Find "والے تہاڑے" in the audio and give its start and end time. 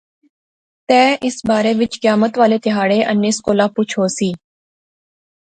2.41-2.97